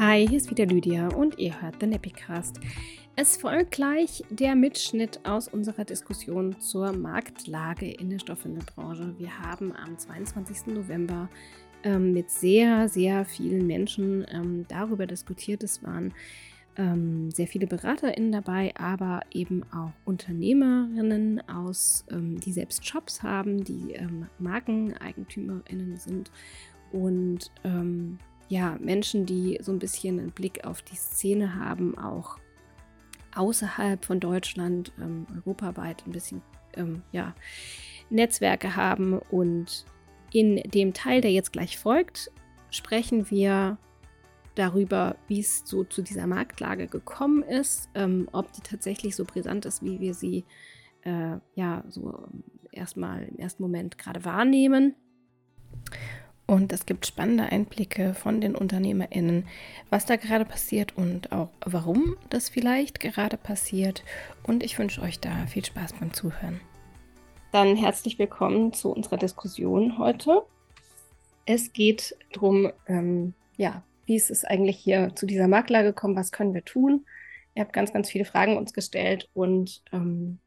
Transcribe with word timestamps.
Hi, 0.00 0.28
hier 0.28 0.36
ist 0.36 0.48
wieder 0.48 0.64
Lydia 0.64 1.08
und 1.08 1.40
ihr 1.40 1.60
hört 1.60 1.82
den 1.82 1.90
Epicast. 1.90 2.60
Es 3.16 3.36
folgt 3.36 3.72
gleich 3.72 4.22
der 4.30 4.54
Mitschnitt 4.54 5.18
aus 5.24 5.48
unserer 5.48 5.84
Diskussion 5.84 6.60
zur 6.60 6.92
Marktlage 6.92 7.90
in 7.90 8.08
der 8.08 8.20
Stoffwindelbranche. 8.20 9.16
Wir 9.18 9.36
haben 9.40 9.74
am 9.74 9.98
22. 9.98 10.68
November 10.68 11.28
ähm, 11.82 12.12
mit 12.12 12.30
sehr, 12.30 12.88
sehr 12.88 13.24
vielen 13.24 13.66
Menschen 13.66 14.24
ähm, 14.30 14.66
darüber 14.68 15.04
diskutiert. 15.04 15.64
Es 15.64 15.82
waren 15.82 16.14
ähm, 16.76 17.32
sehr 17.32 17.48
viele 17.48 17.66
BeraterInnen 17.66 18.30
dabei, 18.30 18.72
aber 18.78 19.22
eben 19.32 19.64
auch 19.72 19.90
Unternehmerinnen 20.04 21.42
aus, 21.48 22.04
ähm, 22.12 22.38
die 22.38 22.52
selbst 22.52 22.86
Shops 22.86 23.24
haben, 23.24 23.64
die 23.64 23.94
ähm, 23.94 24.28
MarkeneigentümerInnen 24.38 25.96
sind 25.96 26.30
und 26.92 27.50
ähm, 27.64 28.20
ja, 28.48 28.76
Menschen, 28.80 29.26
die 29.26 29.58
so 29.60 29.72
ein 29.72 29.78
bisschen 29.78 30.18
einen 30.18 30.30
Blick 30.30 30.64
auf 30.64 30.82
die 30.82 30.96
Szene 30.96 31.54
haben, 31.54 31.96
auch 31.98 32.38
außerhalb 33.34 34.04
von 34.04 34.20
Deutschland, 34.20 34.92
ähm, 35.00 35.26
europaweit 35.36 36.06
ein 36.06 36.12
bisschen 36.12 36.42
ähm, 36.74 37.02
ja, 37.12 37.34
Netzwerke 38.10 38.74
haben. 38.74 39.18
Und 39.30 39.84
in 40.32 40.56
dem 40.56 40.94
Teil, 40.94 41.20
der 41.20 41.32
jetzt 41.32 41.52
gleich 41.52 41.78
folgt, 41.78 42.30
sprechen 42.70 43.30
wir 43.30 43.78
darüber, 44.54 45.16
wie 45.28 45.40
es 45.40 45.62
so 45.64 45.84
zu 45.84 46.02
dieser 46.02 46.26
Marktlage 46.26 46.88
gekommen 46.88 47.42
ist, 47.42 47.88
ähm, 47.94 48.28
ob 48.32 48.52
die 48.52 48.60
tatsächlich 48.60 49.14
so 49.14 49.24
brisant 49.24 49.66
ist, 49.66 49.82
wie 49.82 50.00
wir 50.00 50.14
sie 50.14 50.44
äh, 51.02 51.36
ja 51.54 51.84
so 51.88 52.26
erstmal 52.72 53.24
im 53.24 53.36
ersten 53.36 53.62
Moment 53.62 53.98
gerade 53.98 54.24
wahrnehmen. 54.24 54.94
Und 56.50 56.72
es 56.72 56.86
gibt 56.86 57.06
spannende 57.06 57.44
Einblicke 57.44 58.14
von 58.14 58.40
den 58.40 58.54
UnternehmerInnen, 58.54 59.46
was 59.90 60.06
da 60.06 60.16
gerade 60.16 60.46
passiert 60.46 60.96
und 60.96 61.30
auch 61.30 61.50
warum 61.60 62.16
das 62.30 62.48
vielleicht 62.48 63.00
gerade 63.00 63.36
passiert. 63.36 64.02
Und 64.44 64.62
ich 64.62 64.78
wünsche 64.78 65.02
euch 65.02 65.20
da 65.20 65.46
viel 65.46 65.62
Spaß 65.62 65.92
beim 66.00 66.14
Zuhören. 66.14 66.58
Dann 67.52 67.76
herzlich 67.76 68.18
willkommen 68.18 68.72
zu 68.72 68.90
unserer 68.90 69.18
Diskussion 69.18 69.98
heute. 69.98 70.42
Es 71.44 71.74
geht 71.74 72.16
darum, 72.32 72.72
ähm, 72.86 73.34
ja, 73.58 73.82
wie 74.06 74.16
ist 74.16 74.30
es 74.30 74.46
eigentlich 74.46 74.78
hier 74.78 75.14
zu 75.14 75.26
dieser 75.26 75.48
Marktlage 75.48 75.88
gekommen? 75.88 76.16
Was 76.16 76.32
können 76.32 76.54
wir 76.54 76.64
tun? 76.64 77.04
Ihr 77.54 77.62
habt 77.62 77.74
ganz, 77.74 77.92
ganz 77.92 78.08
viele 78.08 78.24
Fragen 78.24 78.56
uns 78.56 78.72
gestellt 78.72 79.28
und 79.34 79.82
ähm, 79.92 80.38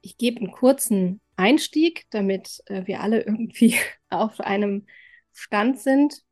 ich 0.00 0.16
gebe 0.16 0.38
einen 0.38 0.52
kurzen 0.52 1.20
Einstieg, 1.36 2.06
damit 2.08 2.62
äh, 2.64 2.86
wir 2.86 3.02
alle 3.02 3.20
irgendwie 3.20 3.74
auf 4.08 4.40
einem 4.40 4.86
Stand 5.34 5.78
sind. 5.78 6.24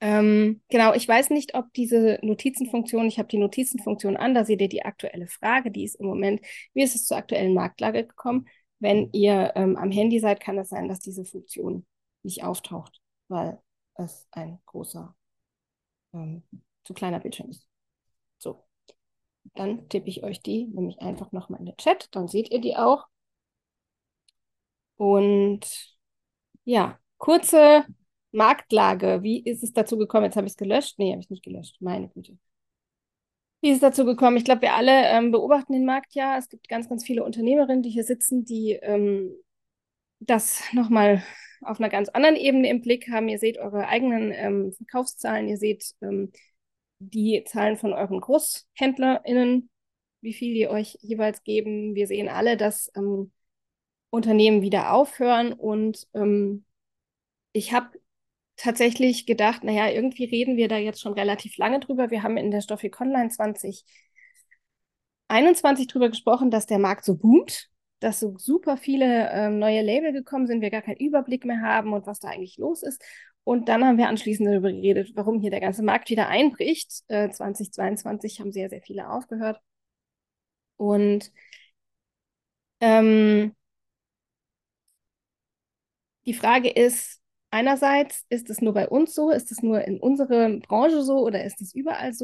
Ähm, 0.00 0.62
genau, 0.68 0.94
ich 0.94 1.08
weiß 1.08 1.30
nicht, 1.30 1.54
ob 1.54 1.72
diese 1.72 2.20
Notizenfunktion, 2.22 3.06
ich 3.06 3.18
habe 3.18 3.28
die 3.28 3.38
Notizenfunktion 3.38 4.16
an, 4.16 4.32
da 4.34 4.44
seht 4.44 4.60
ihr 4.60 4.68
die 4.68 4.84
aktuelle 4.84 5.26
Frage, 5.26 5.72
die 5.72 5.84
ist 5.84 5.96
im 5.96 6.06
Moment, 6.06 6.40
wie 6.72 6.82
ist 6.82 6.94
es 6.94 7.06
zur 7.06 7.16
aktuellen 7.16 7.52
Marktlage 7.54 8.06
gekommen? 8.06 8.46
Wenn 8.78 9.10
ihr 9.12 9.52
ähm, 9.56 9.76
am 9.76 9.90
Handy 9.90 10.20
seid, 10.20 10.38
kann 10.40 10.56
es 10.56 10.68
das 10.68 10.78
sein, 10.78 10.88
dass 10.88 11.00
diese 11.00 11.24
Funktion 11.24 11.84
nicht 12.22 12.44
auftaucht, 12.44 13.00
weil 13.26 13.58
es 13.94 14.28
ein 14.30 14.60
großer, 14.66 15.16
ähm, 16.14 16.44
zu 16.84 16.94
kleiner 16.94 17.18
Bildschirm 17.18 17.50
ist. 17.50 17.66
So, 18.38 18.64
dann 19.54 19.88
tippe 19.88 20.08
ich 20.08 20.22
euch 20.22 20.42
die 20.42 20.66
nämlich 20.66 21.00
einfach 21.00 21.32
nochmal 21.32 21.60
in 21.60 21.66
den 21.66 21.76
Chat, 21.76 22.08
dann 22.12 22.28
seht 22.28 22.50
ihr 22.50 22.60
die 22.60 22.76
auch. 22.76 23.06
Und 24.96 25.97
ja, 26.68 26.98
kurze 27.16 27.86
Marktlage. 28.30 29.22
Wie 29.22 29.42
ist 29.42 29.62
es 29.62 29.72
dazu 29.72 29.96
gekommen? 29.96 30.26
Jetzt 30.26 30.36
habe 30.36 30.46
ich 30.46 30.52
es 30.52 30.56
gelöscht. 30.58 30.98
Nee, 30.98 31.12
habe 31.12 31.22
ich 31.22 31.30
nicht 31.30 31.42
gelöscht. 31.42 31.78
Meine 31.80 32.10
Güte. 32.10 32.38
Wie 33.62 33.70
ist 33.70 33.76
es 33.76 33.80
dazu 33.80 34.04
gekommen? 34.04 34.36
Ich 34.36 34.44
glaube, 34.44 34.62
wir 34.62 34.74
alle 34.74 35.06
ähm, 35.06 35.32
beobachten 35.32 35.72
den 35.72 35.86
Markt 35.86 36.14
ja. 36.14 36.36
Es 36.36 36.50
gibt 36.50 36.68
ganz, 36.68 36.86
ganz 36.86 37.06
viele 37.06 37.24
Unternehmerinnen, 37.24 37.82
die 37.82 37.88
hier 37.88 38.04
sitzen, 38.04 38.44
die 38.44 38.72
ähm, 38.72 39.32
das 40.20 40.62
nochmal 40.72 41.22
auf 41.62 41.80
einer 41.80 41.88
ganz 41.88 42.10
anderen 42.10 42.36
Ebene 42.36 42.68
im 42.68 42.82
Blick 42.82 43.08
haben. 43.10 43.28
Ihr 43.28 43.38
seht 43.38 43.56
eure 43.56 43.88
eigenen 43.88 44.30
ähm, 44.32 44.72
Verkaufszahlen, 44.72 45.48
ihr 45.48 45.56
seht 45.56 45.94
ähm, 46.02 46.32
die 46.98 47.44
Zahlen 47.46 47.78
von 47.78 47.94
euren 47.94 48.20
GroßhändlerInnen, 48.20 49.70
wie 50.20 50.34
viel 50.34 50.52
die 50.52 50.68
euch 50.68 50.98
jeweils 51.00 51.42
geben. 51.44 51.94
Wir 51.94 52.06
sehen 52.06 52.28
alle, 52.28 52.58
dass 52.58 52.92
ähm, 52.94 53.32
Unternehmen 54.10 54.62
wieder 54.62 54.92
aufhören. 54.92 55.52
Und 55.52 56.06
ähm, 56.14 56.64
ich 57.52 57.72
habe 57.72 57.98
tatsächlich 58.56 59.26
gedacht, 59.26 59.64
naja, 59.64 59.88
irgendwie 59.88 60.24
reden 60.24 60.56
wir 60.56 60.68
da 60.68 60.76
jetzt 60.76 61.00
schon 61.00 61.14
relativ 61.14 61.56
lange 61.56 61.80
drüber. 61.80 62.10
Wir 62.10 62.22
haben 62.22 62.36
in 62.36 62.50
der 62.50 62.60
Stoffik 62.60 63.00
Online 63.00 63.30
2021 63.30 65.88
drüber 65.88 66.08
gesprochen, 66.08 66.50
dass 66.50 66.66
der 66.66 66.78
Markt 66.78 67.04
so 67.04 67.16
boomt, 67.16 67.70
dass 68.00 68.20
so 68.20 68.36
super 68.36 68.76
viele 68.76 69.30
ähm, 69.32 69.58
neue 69.58 69.82
Label 69.82 70.12
gekommen 70.12 70.46
sind, 70.46 70.60
wir 70.60 70.70
gar 70.70 70.82
keinen 70.82 70.98
Überblick 70.98 71.44
mehr 71.44 71.62
haben 71.62 71.92
und 71.92 72.06
was 72.06 72.20
da 72.20 72.28
eigentlich 72.28 72.58
los 72.58 72.82
ist. 72.82 73.02
Und 73.44 73.68
dann 73.68 73.84
haben 73.84 73.96
wir 73.96 74.08
anschließend 74.08 74.48
darüber 74.48 74.70
geredet, 74.70 75.12
warum 75.14 75.40
hier 75.40 75.50
der 75.50 75.60
ganze 75.60 75.82
Markt 75.82 76.10
wieder 76.10 76.28
einbricht. 76.28 77.02
Äh, 77.08 77.30
2022 77.30 78.40
haben 78.40 78.52
sehr, 78.52 78.68
sehr 78.68 78.82
viele 78.82 79.08
aufgehört. 79.08 79.60
Und 80.76 81.32
ähm, 82.80 83.54
die 86.28 86.34
Frage 86.34 86.70
ist, 86.70 87.20
einerseits, 87.50 88.24
ist 88.28 88.50
es 88.50 88.60
nur 88.60 88.74
bei 88.74 88.88
uns 88.88 89.14
so, 89.14 89.30
ist 89.30 89.50
es 89.50 89.62
nur 89.62 89.82
in 89.86 89.98
unserer 90.00 90.50
Branche 90.60 91.02
so 91.02 91.20
oder 91.20 91.44
ist 91.44 91.60
es 91.62 91.74
überall 91.74 92.12
so? 92.14 92.16